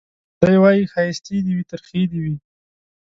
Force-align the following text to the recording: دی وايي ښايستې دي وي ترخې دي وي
دی 0.41 0.55
وايي 0.61 0.83
ښايستې 0.93 1.37
دي 1.45 1.53
وي 1.57 1.63
ترخې 1.71 2.01
دي 2.11 2.19
وي 2.23 2.35